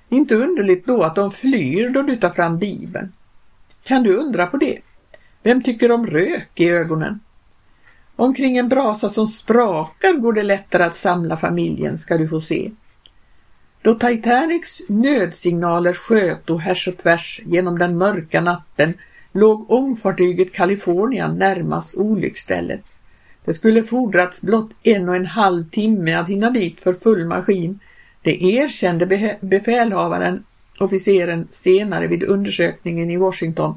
Inte 0.10 0.36
underligt 0.36 0.86
då 0.86 1.04
att 1.04 1.16
de 1.16 1.32
flyr 1.32 1.90
då 1.90 2.02
du 2.02 2.18
tar 2.18 2.30
fram 2.30 2.58
Bibeln. 2.58 3.14
Kan 3.84 4.04
du 4.04 4.16
undra 4.16 4.48
på 4.48 4.58
det? 4.58 4.80
Vem 5.44 5.64
tycker 5.64 5.92
om 5.92 6.08
rök 6.08 6.50
i 6.56 6.70
ögonen? 6.70 7.20
Omkring 8.16 8.58
en 8.58 8.70
brasa 8.70 9.10
som 9.10 9.28
sprakar 9.28 10.14
går 10.14 10.34
det 10.34 10.44
lättare 10.44 10.84
att 10.84 10.96
samla 10.96 11.38
familjen, 11.38 11.98
ska 11.98 12.18
du 12.18 12.28
få 12.28 12.42
se. 12.42 12.72
Då 13.82 13.96
Titanics 13.96 14.82
nödsignaler 14.90 15.94
sköt 15.94 16.50
och 16.50 16.62
härs 16.62 16.88
och 16.88 16.98
tvärs 16.98 17.42
genom 17.46 17.80
den 17.80 17.98
mörka 17.98 18.42
natten 18.42 18.94
låg 19.36 19.72
ångfartyget 19.72 20.54
California 20.54 21.28
närmast 21.28 21.96
olycksstället. 21.96 22.82
Det 23.46 23.54
skulle 23.54 23.84
fordrats 23.84 24.42
blott 24.42 24.70
en 24.84 25.10
och 25.10 25.16
en 25.16 25.26
halv 25.26 25.70
timme 25.70 26.14
att 26.14 26.30
hinna 26.30 26.50
dit 26.50 26.82
för 26.82 26.94
full 26.94 27.26
maskin. 27.26 27.80
Det 28.22 28.44
erkände 28.44 29.38
befälhavaren, 29.42 30.44
officeren, 30.80 31.48
senare 31.50 32.08
vid 32.08 32.24
undersökningen 32.24 33.12
i 33.12 33.18
Washington, 33.18 33.76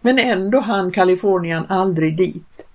men 0.00 0.18
ändå 0.18 0.60
hann 0.60 0.90
Kalifornien 0.90 1.64
aldrig 1.68 2.16
dit. 2.16 2.66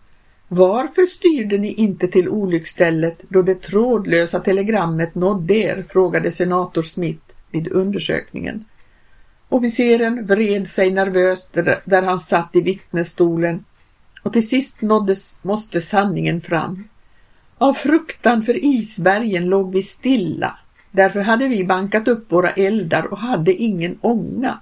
Varför 0.48 1.06
styrde 1.06 1.58
ni 1.58 1.74
inte 1.74 2.08
till 2.08 2.30
olycksstället 2.30 3.24
då 3.30 3.42
det 3.42 3.62
trådlösa 3.62 4.40
telegrammet 4.40 5.16
nådde 5.16 5.54
er? 5.54 5.86
frågade 5.90 6.32
senator 6.32 6.82
Smith 6.82 7.34
vid 7.52 7.72
undersökningen. 7.72 8.66
Officeren 9.50 10.26
vred 10.26 10.68
sig 10.68 10.92
nervöst 10.92 11.54
där 11.86 12.02
han 12.02 12.20
satt 12.20 12.56
i 12.56 12.62
vittnesstolen 12.62 13.66
och 14.24 14.34
till 14.34 14.48
sist 14.48 14.82
nåddes, 14.82 15.40
måste 15.42 15.82
sanningen 15.82 16.42
fram. 16.42 16.84
Av 17.58 17.74
fruktan 17.74 18.42
för 18.42 18.66
isbergen 18.66 19.50
låg 19.50 19.74
vi 19.74 19.84
stilla. 19.84 20.60
Därför 20.92 21.20
hade 21.20 21.48
vi 21.48 21.66
bankat 21.66 22.08
upp 22.08 22.32
våra 22.32 22.52
eldar 22.52 23.06
och 23.06 23.18
hade 23.18 23.54
ingen 23.54 23.98
ånga. 24.02 24.60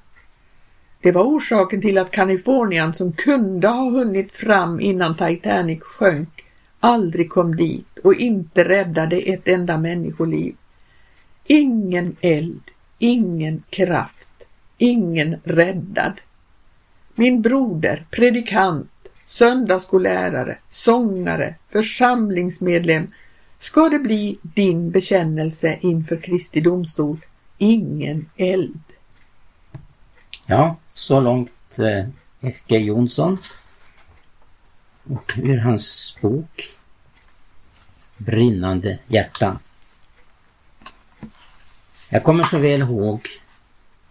Det 1.01 1.11
var 1.11 1.23
orsaken 1.23 1.81
till 1.81 1.97
att 1.97 2.11
Kalifornien 2.11 2.93
som 2.93 3.13
kunde 3.13 3.67
ha 3.67 3.89
hunnit 3.89 4.35
fram 4.35 4.79
innan 4.79 5.15
Titanic 5.15 5.83
sjönk 5.83 6.45
aldrig 6.79 7.29
kom 7.29 7.55
dit 7.55 7.99
och 8.03 8.13
inte 8.13 8.63
räddade 8.63 9.17
ett 9.17 9.47
enda 9.47 9.77
människoliv. 9.77 10.55
Ingen 11.45 12.15
eld, 12.21 12.61
ingen 12.99 13.63
kraft, 13.69 14.24
ingen 14.77 15.35
räddad. 15.43 16.13
Min 17.15 17.41
broder, 17.41 18.05
predikant, 18.11 18.91
söndagsskollärare, 19.25 20.57
sångare, 20.67 21.55
församlingsmedlem, 21.67 23.07
ska 23.59 23.89
det 23.89 23.99
bli 23.99 24.37
din 24.41 24.91
bekännelse 24.91 25.77
inför 25.81 26.21
Kristi 26.21 26.61
domstol, 26.61 27.25
ingen 27.57 28.29
eld. 28.35 28.79
Ja, 30.45 30.77
så 30.93 31.19
långt 31.19 31.79
eh, 31.79 32.07
F.G. 32.41 32.77
Jonsson. 32.77 33.37
Och 35.03 35.33
ur 35.37 35.57
hans 35.57 36.17
bok 36.21 36.75
Brinnande 38.17 38.99
hjärta. 39.07 39.59
Jag 42.09 42.23
kommer 42.23 42.43
så 42.43 42.57
väl 42.57 42.81
ihåg, 42.81 43.27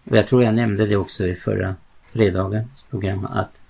och 0.09 0.17
jag 0.17 0.27
tror 0.27 0.43
jag 0.43 0.53
nämnde 0.53 0.85
det 0.85 0.95
också 0.95 1.27
i 1.27 1.35
förra 1.35 1.75
fredagens 2.11 2.83
program, 2.89 3.25
att 3.25 3.61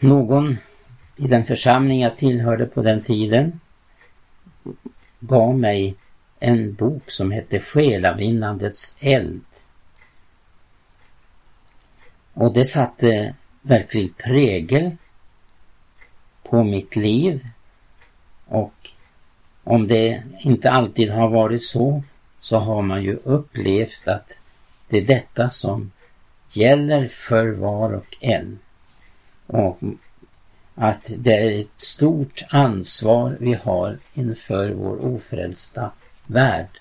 någon 0.00 0.56
i 1.16 1.28
den 1.28 1.44
församling 1.44 2.00
jag 2.00 2.16
tillhörde 2.16 2.66
på 2.66 2.82
den 2.82 3.02
tiden 3.02 3.60
gav 5.20 5.58
mig 5.58 5.94
en 6.38 6.74
bok 6.74 7.10
som 7.10 7.30
hette 7.32 7.60
Själavinnandets 7.60 8.96
eld. 9.00 9.44
Och 12.34 12.52
det 12.52 12.64
satte 12.64 13.34
verklig 13.62 14.16
prägel 14.16 14.96
på 16.42 16.64
mitt 16.64 16.96
liv. 16.96 17.48
Och 18.46 18.74
om 19.64 19.86
det 19.86 20.22
inte 20.40 20.70
alltid 20.70 21.10
har 21.10 21.28
varit 21.28 21.64
så, 21.64 22.02
så 22.40 22.58
har 22.58 22.82
man 22.82 23.02
ju 23.02 23.18
upplevt 23.24 24.08
att 24.08 24.40
det 24.88 24.98
är 24.98 25.06
detta 25.06 25.50
som 25.50 25.90
gäller 26.50 27.08
för 27.08 27.48
var 27.48 27.92
och 27.92 28.16
en. 28.20 28.58
Och 29.46 29.78
att 30.74 31.12
det 31.16 31.36
är 31.36 31.60
ett 31.60 31.80
stort 31.80 32.44
ansvar 32.48 33.36
vi 33.40 33.54
har 33.54 33.98
inför 34.14 34.70
vår 34.70 35.04
ofrälsta 35.04 35.90
värld. 36.26 36.80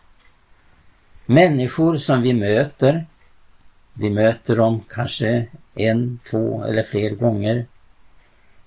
Människor 1.26 1.96
som 1.96 2.22
vi 2.22 2.34
möter 2.34 3.06
vi 4.00 4.10
möter 4.10 4.56
dem 4.56 4.82
kanske 4.90 5.48
en, 5.76 6.20
två 6.30 6.64
eller 6.64 6.84
fler 6.84 7.10
gånger. 7.10 7.66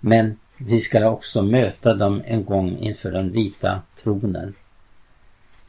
Men 0.00 0.38
vi 0.56 0.80
ska 0.80 1.10
också 1.10 1.42
möta 1.42 1.94
dem 1.94 2.22
en 2.26 2.44
gång 2.44 2.78
inför 2.78 3.10
den 3.10 3.32
vita 3.32 3.82
tronen. 4.02 4.54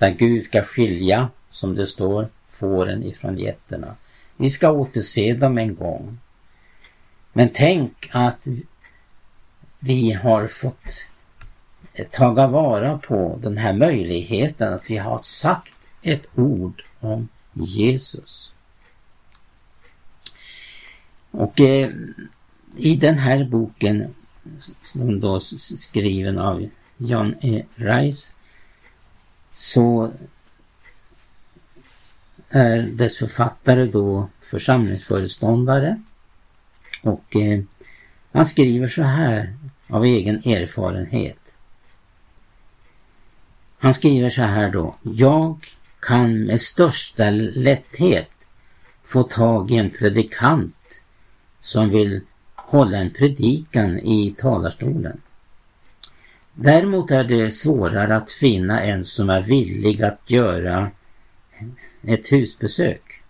Där 0.03 0.09
Gud 0.09 0.43
ska 0.43 0.63
skilja, 0.63 1.29
som 1.47 1.75
det 1.75 1.87
står, 1.87 2.29
fåren 2.49 3.03
ifrån 3.03 3.37
getterna. 3.37 3.95
Vi 4.37 4.49
ska 4.49 4.71
återse 4.71 5.33
dem 5.33 5.57
en 5.57 5.75
gång. 5.75 6.17
Men 7.33 7.49
tänk 7.53 8.09
att 8.11 8.47
vi 9.79 10.11
har 10.11 10.47
fått 10.47 11.07
taga 12.11 12.47
vara 12.47 12.97
på 12.97 13.39
den 13.41 13.57
här 13.57 13.73
möjligheten 13.73 14.73
att 14.73 14.89
vi 14.89 14.97
har 14.97 15.17
sagt 15.17 15.73
ett 16.01 16.27
ord 16.35 16.83
om 16.99 17.27
Jesus. 17.53 18.53
Och 21.31 21.61
eh, 21.61 21.89
i 22.77 22.95
den 22.95 23.17
här 23.17 23.43
boken 23.43 24.15
som 24.81 25.19
då 25.19 25.39
skriven 25.39 26.39
av 26.39 26.69
John 26.97 27.35
E. 27.41 27.65
Rice 27.75 28.33
så 29.53 30.11
är 32.49 32.81
dess 32.81 33.17
författare 33.17 33.85
då 33.85 34.29
församlingsföreståndare 34.41 36.01
och 37.01 37.35
eh, 37.35 37.63
han 38.31 38.45
skriver 38.45 38.87
så 38.87 39.03
här 39.03 39.53
av 39.87 40.05
egen 40.05 40.35
erfarenhet. 40.35 41.37
Han 43.77 43.93
skriver 43.93 44.29
så 44.29 44.41
här 44.41 44.71
då. 44.71 44.95
Jag 45.01 45.65
kan 45.99 46.43
med 46.43 46.61
största 46.61 47.29
lätthet 47.29 48.29
få 49.03 49.23
tag 49.23 49.71
i 49.71 49.75
en 49.75 49.89
predikant 49.89 51.01
som 51.59 51.89
vill 51.89 52.21
hålla 52.55 52.97
en 52.97 53.09
predikan 53.09 53.99
i 53.99 54.35
talarstolen. 54.37 55.21
Däremot 56.55 57.11
är 57.11 57.23
det 57.23 57.51
svårare 57.51 58.15
att 58.15 58.31
finna 58.31 58.81
en 58.81 59.03
som 59.03 59.29
är 59.29 59.41
villig 59.41 60.03
att 60.03 60.31
göra 60.31 60.91
ett 62.01 62.31
husbesök. 62.31 63.21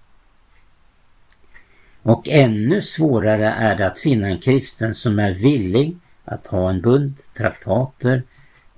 Och 2.01 2.29
ännu 2.29 2.81
svårare 2.81 3.49
är 3.49 3.75
det 3.75 3.87
att 3.87 3.99
finna 3.99 4.27
en 4.27 4.39
kristen 4.39 4.95
som 4.95 5.19
är 5.19 5.33
villig 5.33 5.97
att 6.25 6.47
ha 6.47 6.69
en 6.69 6.81
bunt 6.81 7.33
traktater 7.33 8.23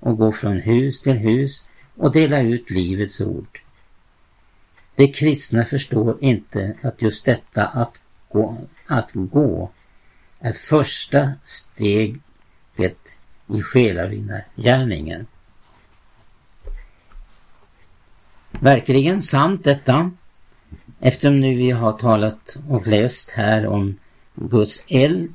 och 0.00 0.18
gå 0.18 0.32
från 0.32 0.56
hus 0.56 1.02
till 1.02 1.16
hus 1.16 1.68
och 1.96 2.12
dela 2.12 2.40
ut 2.40 2.70
livets 2.70 3.20
ord. 3.20 3.60
De 4.96 5.12
kristna 5.12 5.64
förstår 5.64 6.16
inte 6.20 6.76
att 6.82 7.02
just 7.02 7.24
detta 7.24 7.64
att 7.66 8.00
gå, 8.28 8.58
att 8.86 9.10
gå 9.12 9.70
är 10.40 10.52
första 10.52 11.32
steget 11.42 13.18
i 13.48 13.62
själavinnargärningen. 13.62 15.26
Verkligen 18.50 19.22
sant 19.22 19.64
detta. 19.64 20.10
Eftersom 21.00 21.40
nu 21.40 21.54
vi 21.54 21.70
har 21.70 21.92
talat 21.92 22.58
och 22.68 22.86
läst 22.86 23.30
här 23.30 23.66
om 23.66 23.98
Guds 24.34 24.84
eld. 24.88 25.34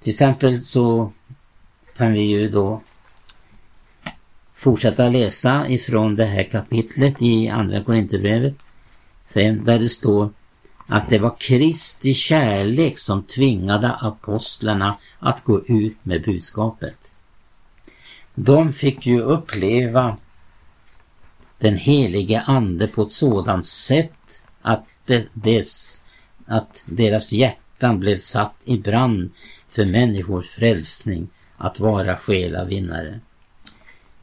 Till 0.00 0.10
exempel 0.10 0.62
så 0.62 1.12
kan 1.96 2.12
vi 2.12 2.22
ju 2.22 2.48
då 2.48 2.80
fortsätta 4.54 5.08
läsa 5.08 5.68
ifrån 5.68 6.16
det 6.16 6.26
här 6.26 6.42
kapitlet 6.42 7.22
i 7.22 7.48
Andra 7.48 7.84
Korinthierbrevet 7.84 8.54
där 9.34 9.78
det 9.78 9.88
står 9.88 10.30
att 10.86 11.08
det 11.08 11.18
var 11.18 11.36
Kristi 11.38 12.14
kärlek 12.14 12.98
som 12.98 13.22
tvingade 13.22 13.92
apostlarna 13.92 14.98
att 15.18 15.44
gå 15.44 15.66
ut 15.66 15.96
med 16.02 16.22
budskapet. 16.22 17.12
De 18.34 18.72
fick 18.72 19.06
ju 19.06 19.20
uppleva 19.20 20.16
den 21.58 21.76
helige 21.76 22.40
ande 22.40 22.88
på 22.88 23.02
ett 23.02 23.12
sådant 23.12 23.66
sätt 23.66 24.44
att, 24.62 24.84
det, 25.04 25.28
des, 25.32 26.04
att 26.46 26.84
deras 26.86 27.32
hjärtan 27.32 28.00
blev 28.00 28.16
satt 28.16 28.54
i 28.64 28.78
brand 28.78 29.30
för 29.68 29.84
människors 29.84 30.48
frälsning 30.48 31.28
att 31.56 31.80
vara 31.80 32.16
själavinnare. 32.16 33.20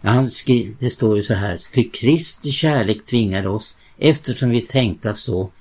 Han 0.01 0.31
skri, 0.31 0.75
det 0.79 0.89
står 0.89 1.15
ju 1.15 1.21
så 1.21 1.33
här, 1.33 1.57
ty 1.73 1.89
Kristi 1.89 2.51
kärlek 2.51 3.03
tvingade 3.03 3.49
oss 3.49 3.75
eftersom 3.97 4.49
vi 4.49 4.61
tänkte 4.61 5.13
så. 5.13 5.51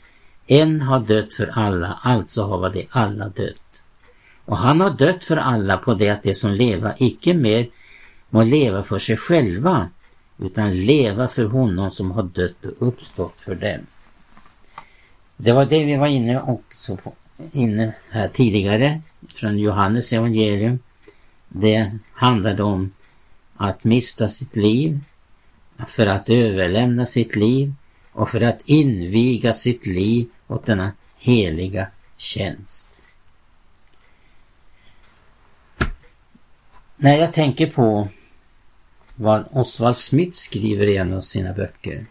En 0.52 0.80
har 0.80 1.00
dött 1.00 1.34
för 1.34 1.46
alla, 1.46 1.98
alltså 2.02 2.42
har 2.42 2.70
de 2.70 2.86
alla 2.90 3.28
dött. 3.28 3.82
Och 4.44 4.58
han 4.58 4.80
har 4.80 4.90
dött 4.90 5.24
för 5.24 5.36
alla 5.36 5.76
på 5.76 5.94
det 5.94 6.08
att 6.08 6.22
de 6.22 6.34
som 6.34 6.50
leva 6.50 6.94
icke 6.98 7.34
mer 7.34 7.68
må 8.30 8.42
leva 8.42 8.82
för 8.82 8.98
sig 8.98 9.16
själva, 9.16 9.88
utan 10.38 10.80
leva 10.80 11.28
för 11.28 11.44
honom 11.44 11.90
som 11.90 12.10
har 12.10 12.22
dött 12.22 12.64
och 12.64 12.88
uppstått 12.88 13.40
för 13.40 13.54
dem. 13.54 13.86
Det 15.36 15.52
var 15.52 15.64
det 15.64 15.84
vi 15.84 15.96
var 15.96 16.06
inne 16.06 16.42
också 16.42 16.96
på, 16.96 17.12
inne 17.52 17.94
här 18.10 18.28
tidigare 18.28 19.00
från 19.28 19.58
Johannes 19.58 20.12
evangelium. 20.12 20.78
Det 21.48 21.98
handlade 22.12 22.62
om 22.62 22.92
att 23.56 23.84
mista 23.84 24.28
sitt 24.28 24.56
liv, 24.56 25.00
för 25.86 26.06
att 26.06 26.30
överlämna 26.30 27.06
sitt 27.06 27.36
liv 27.36 27.74
och 28.12 28.30
för 28.30 28.40
att 28.40 28.60
inviga 28.64 29.52
sitt 29.52 29.86
liv 29.86 30.28
åt 30.52 30.66
denna 30.66 30.92
heliga 31.16 31.86
tjänst. 32.16 33.02
När 36.96 37.16
jag 37.16 37.32
tänker 37.32 37.66
på 37.66 38.08
vad 39.14 39.48
Oswald 39.50 39.96
Smith 39.96 40.36
skriver 40.36 40.86
i 40.86 40.96
en 40.96 41.12
av 41.12 41.20
sina 41.20 41.52
böcker 41.52 42.06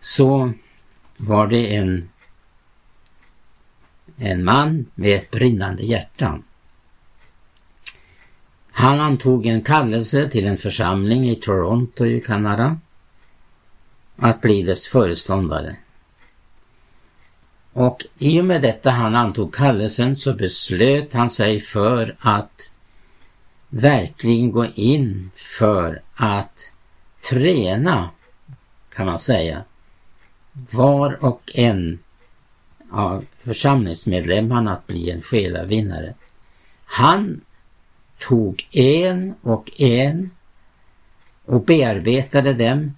så 0.00 0.52
var 1.16 1.46
det 1.46 1.76
en, 1.76 2.10
en 4.16 4.44
man 4.44 4.86
med 4.94 5.16
ett 5.16 5.30
brinnande 5.30 5.82
hjärta. 5.82 6.42
Han 8.70 9.00
antog 9.00 9.46
en 9.46 9.62
kallelse 9.62 10.28
till 10.28 10.46
en 10.46 10.56
församling 10.56 11.30
i 11.30 11.36
Toronto 11.36 12.06
i 12.06 12.20
Kanada 12.20 12.78
att 14.16 14.40
bli 14.40 14.62
dess 14.62 14.86
föreståndare. 14.86 15.76
Och 17.72 18.06
i 18.18 18.40
och 18.40 18.44
med 18.44 18.62
detta 18.62 18.90
han 18.90 19.14
antog 19.14 19.54
kallelsen 19.54 20.16
så 20.16 20.34
beslöt 20.34 21.12
han 21.12 21.30
sig 21.30 21.60
för 21.60 22.16
att 22.18 22.70
verkligen 23.68 24.52
gå 24.52 24.66
in 24.74 25.30
för 25.34 26.02
att 26.14 26.72
träna, 27.30 28.10
kan 28.94 29.06
man 29.06 29.18
säga, 29.18 29.64
var 30.52 31.24
och 31.24 31.50
en 31.54 31.98
av 32.90 33.24
församlingsmedlemmarna 33.38 34.72
att 34.72 34.86
bli 34.86 35.10
en 35.10 35.22
själavinnare. 35.22 36.14
Han 36.84 37.40
tog 38.18 38.68
en 38.70 39.34
och 39.42 39.80
en 39.80 40.30
och 41.44 41.64
bearbetade 41.64 42.52
dem 42.52 42.96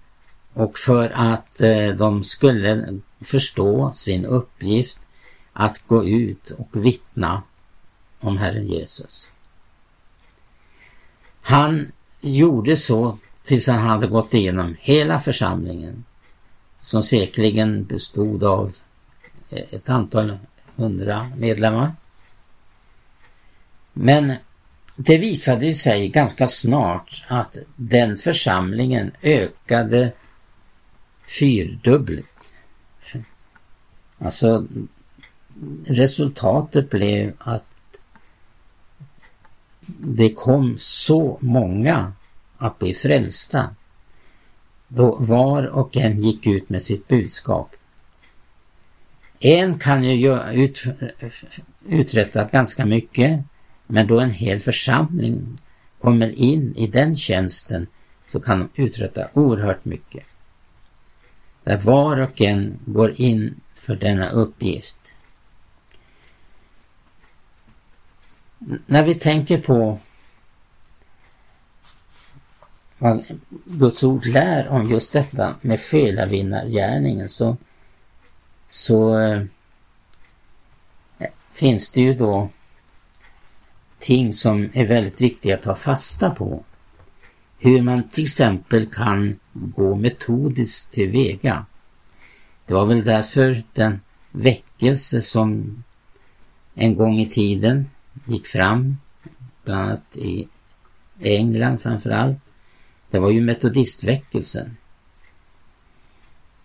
och 0.52 0.78
för 0.78 1.12
att 1.14 1.60
eh, 1.60 1.88
de 1.88 2.24
skulle 2.24 3.00
förstå 3.22 3.92
sin 3.92 4.24
uppgift 4.24 4.98
att 5.52 5.86
gå 5.86 6.04
ut 6.04 6.50
och 6.50 6.68
vittna 6.86 7.42
om 8.20 8.36
Herren 8.36 8.66
Jesus. 8.66 9.30
Han 11.42 11.92
gjorde 12.20 12.76
så 12.76 13.18
tills 13.42 13.66
han 13.66 13.88
hade 13.88 14.06
gått 14.06 14.34
igenom 14.34 14.76
hela 14.80 15.20
församlingen 15.20 16.04
som 16.78 17.02
säkerligen 17.02 17.84
bestod 17.84 18.44
av 18.44 18.72
eh, 19.50 19.64
ett 19.70 19.88
antal 19.88 20.38
hundra 20.76 21.32
medlemmar. 21.36 21.92
Men 23.92 24.34
det 24.96 25.18
visade 25.18 25.74
sig 25.74 26.08
ganska 26.08 26.48
snart 26.48 27.24
att 27.28 27.58
den 27.76 28.16
församlingen 28.16 29.12
ökade 29.22 30.12
fyrdubbelt. 31.26 32.51
Alltså 34.24 34.66
resultatet 35.86 36.90
blev 36.90 37.32
att 37.38 37.64
det 39.98 40.34
kom 40.34 40.76
så 40.78 41.38
många 41.40 42.12
att 42.58 42.78
bli 42.78 42.94
frälsta. 42.94 43.74
Då 44.88 45.16
var 45.20 45.66
och 45.66 45.96
en 45.96 46.22
gick 46.22 46.46
ut 46.46 46.68
med 46.68 46.82
sitt 46.82 47.08
budskap. 47.08 47.76
En 49.40 49.78
kan 49.78 50.04
ju 50.04 50.40
ut, 50.52 50.84
uträtta 51.86 52.44
ganska 52.44 52.86
mycket 52.86 53.44
men 53.86 54.06
då 54.06 54.20
en 54.20 54.30
hel 54.30 54.60
församling 54.60 55.56
kommer 56.00 56.28
in 56.28 56.76
i 56.76 56.86
den 56.86 57.16
tjänsten 57.16 57.86
så 58.26 58.40
kan 58.40 58.58
de 58.58 58.82
uträtta 58.82 59.28
oerhört 59.32 59.84
mycket. 59.84 60.24
Där 61.64 61.78
var 61.78 62.16
och 62.16 62.40
en 62.40 62.78
går 62.86 63.20
in 63.20 63.54
för 63.82 63.96
denna 63.96 64.30
uppgift. 64.30 65.16
När 68.86 69.04
vi 69.04 69.14
tänker 69.14 69.60
på 69.60 69.98
vad 72.98 73.24
Guds 73.64 74.04
ord 74.04 74.26
lär 74.26 74.68
om 74.68 74.90
just 74.90 75.12
detta 75.12 75.54
med 75.60 75.80
själavinnargärningen 75.80 77.28
så, 77.28 77.56
så 78.66 79.18
äh, 79.18 79.42
finns 81.52 81.90
det 81.90 82.00
ju 82.00 82.14
då 82.14 82.48
ting 83.98 84.32
som 84.32 84.70
är 84.72 84.86
väldigt 84.86 85.20
viktiga 85.20 85.54
att 85.54 85.62
ta 85.62 85.74
fasta 85.74 86.30
på. 86.30 86.64
Hur 87.58 87.82
man 87.82 88.08
till 88.08 88.24
exempel 88.24 88.86
kan 88.86 89.38
gå 89.52 89.94
metodiskt 89.94 90.92
tillväga. 90.92 91.66
Det 92.66 92.74
var 92.74 92.86
väl 92.86 93.04
därför 93.04 93.62
den 93.72 94.00
väckelse 94.30 95.20
som 95.20 95.82
en 96.74 96.96
gång 96.96 97.18
i 97.18 97.28
tiden 97.28 97.90
gick 98.26 98.46
fram, 98.46 98.96
bland 99.64 99.80
annat 99.80 100.16
i 100.16 100.48
England 101.20 101.78
framförallt, 101.78 102.38
det 103.10 103.18
var 103.18 103.30
ju 103.30 103.40
metodistväckelsen. 103.40 104.76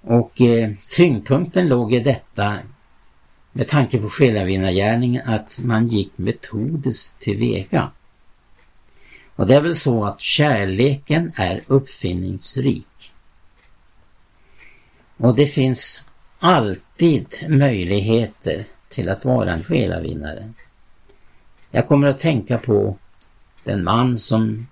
Och 0.01 0.41
eh, 0.41 0.71
tyngdpunkten 0.95 1.67
låg 1.67 1.93
i 1.93 1.99
detta 1.99 2.59
med 3.51 3.67
tanke 3.67 3.97
på 3.97 4.09
själavinnargärningen 4.09 5.27
att 5.29 5.59
man 5.63 5.87
gick 5.87 6.17
metodiskt 6.17 7.19
tillväga. 7.19 7.91
Och 9.35 9.47
det 9.47 9.55
är 9.55 9.61
väl 9.61 9.75
så 9.75 10.05
att 10.05 10.21
kärleken 10.21 11.31
är 11.35 11.63
uppfinningsrik. 11.67 13.13
Och 15.17 15.35
det 15.35 15.47
finns 15.47 16.05
alltid 16.39 17.27
möjligheter 17.47 18.65
till 18.89 19.09
att 19.09 19.25
vara 19.25 19.53
en 19.53 19.63
själavinnare. 19.63 20.53
Jag 21.71 21.87
kommer 21.87 22.07
att 22.07 22.19
tänka 22.19 22.57
på 22.57 22.97
den 23.63 23.83
man 23.83 24.17
som 24.17 24.67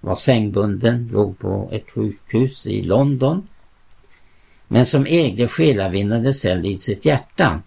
var 0.00 0.14
sängbunden, 0.14 1.08
låg 1.12 1.38
på 1.38 1.68
ett 1.72 1.90
sjukhus 1.90 2.66
i 2.66 2.82
London, 2.82 3.48
men 4.68 4.86
som 4.86 5.06
ägde 5.06 5.48
själavinnande 5.48 6.32
cell 6.32 6.66
i 6.66 6.78
sitt 6.78 7.04
hjärta. 7.04 7.62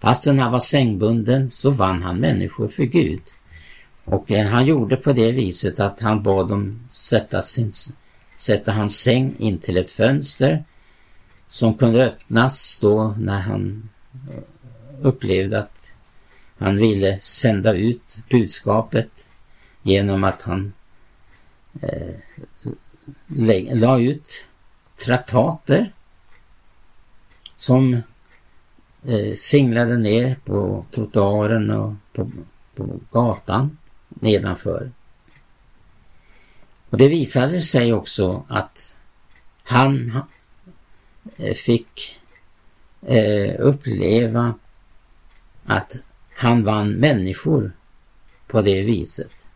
Fastän 0.00 0.38
han 0.38 0.52
var 0.52 0.60
sängbunden 0.60 1.50
så 1.50 1.70
vann 1.70 2.02
han 2.02 2.20
människor 2.20 2.68
för 2.68 2.84
Gud. 2.84 3.22
Och 4.04 4.30
eh, 4.30 4.46
han 4.46 4.66
gjorde 4.66 4.96
på 4.96 5.12
det 5.12 5.32
viset 5.32 5.80
att 5.80 6.00
han 6.00 6.22
bad 6.22 6.48
dem 6.48 6.80
sätta, 6.88 7.42
sin, 7.42 7.72
sätta 8.36 8.72
hans 8.72 8.96
säng 8.96 9.34
in 9.38 9.58
till 9.58 9.76
ett 9.76 9.90
fönster 9.90 10.64
som 11.50 11.74
kunde 11.74 12.04
öppnas 12.04 12.78
då 12.82 13.14
när 13.18 13.40
han 13.40 13.88
eh, 14.30 14.42
upplevde 15.02 15.58
att 15.58 15.94
han 16.58 16.76
ville 16.76 17.18
sända 17.18 17.72
ut 17.72 18.18
budskapet 18.30 19.28
genom 19.82 20.24
att 20.24 20.42
han 20.42 20.72
eh, 21.82 22.14
la 23.76 23.98
ut 23.98 24.46
traktater 25.06 25.92
som 27.56 27.94
eh, 29.04 29.34
singlade 29.34 29.96
ner 29.98 30.36
på 30.44 30.84
trottoaren 30.90 31.70
och 31.70 31.94
på, 32.12 32.30
på 32.74 33.00
gatan 33.10 33.78
nedanför. 34.08 34.90
Och 36.90 36.98
det 36.98 37.08
visade 37.08 37.60
sig 37.60 37.92
också 37.92 38.44
att 38.48 38.96
han 39.62 40.22
Eh, 41.36 41.54
fick 41.54 42.20
eh, 43.06 43.54
uppleva 43.58 44.54
att 45.64 45.96
han 46.36 46.64
vann 46.64 46.92
människor 46.92 47.72
på 48.46 48.62
det 48.62 48.82
viset. 48.82 49.46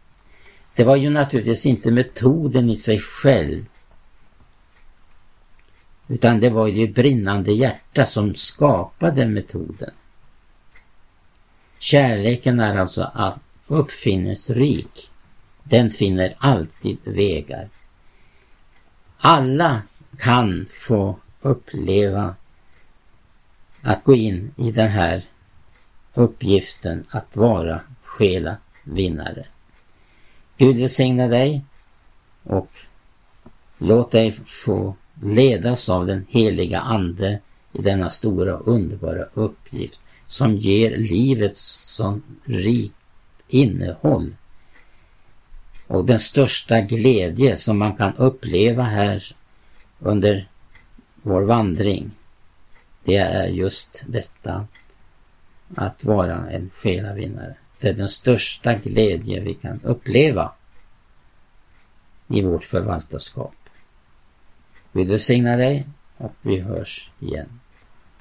Det 0.74 0.84
var 0.84 0.96
ju 0.96 1.10
naturligtvis 1.10 1.66
inte 1.66 1.90
metoden 1.90 2.70
i 2.70 2.76
sig 2.76 2.98
själv 2.98 3.66
utan 6.08 6.40
det 6.40 6.50
var 6.50 6.66
ju 6.66 6.88
brinnande 6.88 7.52
hjärta 7.52 8.06
som 8.06 8.34
skapade 8.34 9.26
metoden. 9.26 9.90
Kärleken 11.78 12.60
är 12.60 12.78
alltså 12.78 13.12
uppfinningsrik. 13.66 15.10
Den 15.62 15.90
finner 15.90 16.34
alltid 16.38 16.98
vägar. 17.04 17.68
Alla 19.18 19.82
kan 20.18 20.66
få 20.70 21.16
uppleva 21.44 22.34
att 23.82 24.04
gå 24.04 24.14
in 24.14 24.54
i 24.56 24.70
den 24.70 24.88
här 24.88 25.22
uppgiften 26.14 27.06
att 27.10 27.36
vara 27.36 27.80
själa 28.02 28.56
vinnare. 28.84 29.46
Gud 30.56 30.76
välsigna 30.76 31.28
dig 31.28 31.64
och 32.42 32.70
låt 33.78 34.10
dig 34.10 34.32
få 34.44 34.96
ledas 35.22 35.88
av 35.88 36.06
den 36.06 36.26
heliga 36.28 36.80
Ande 36.80 37.40
i 37.72 37.82
denna 37.82 38.10
stora 38.10 38.52
underbara 38.52 39.24
uppgift 39.34 40.00
som 40.26 40.56
ger 40.56 40.96
livet 40.96 41.56
så 41.56 42.20
rikt 42.44 42.94
innehåll. 43.48 44.34
Och 45.86 46.06
den 46.06 46.18
största 46.18 46.80
glädje 46.80 47.56
som 47.56 47.78
man 47.78 47.96
kan 47.96 48.16
uppleva 48.16 48.82
här 48.82 49.22
under 49.98 50.48
vår 51.24 51.42
vandring, 51.42 52.10
det 53.04 53.16
är 53.16 53.46
just 53.46 54.02
detta 54.06 54.66
att 55.74 56.04
vara 56.04 56.50
en 56.50 56.70
själavinnare. 56.70 57.54
Det 57.80 57.88
är 57.88 57.94
den 57.94 58.08
största 58.08 58.74
glädje 58.74 59.40
vi 59.40 59.54
kan 59.54 59.80
uppleva 59.82 60.52
i 62.28 62.42
vårt 62.42 62.64
förvaltarskap. 62.64 63.54
Vi 64.92 65.04
välsignar 65.04 65.58
dig 65.58 65.86
och 66.16 66.34
vi 66.42 66.60
hörs 66.60 67.10
igen. 67.20 67.60